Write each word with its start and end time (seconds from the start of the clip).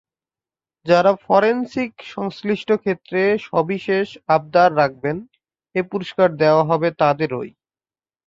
যাঁরা 0.85 1.11
ফরেনসিক 1.25 1.91
সংশ্লিষ্ট 2.13 2.69
ক্ষেত্রে 2.83 3.21
সবিশেষ 3.47 4.07
অবদান 4.29 4.69
রাখবেন, 4.75 5.17
এ 5.75 5.81
পুরস্কার 5.91 6.29
দেওয়া 6.41 6.63
হবে 6.65 6.89
তাদেরই। 7.01 7.51